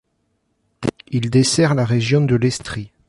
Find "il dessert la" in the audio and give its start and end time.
1.09-1.85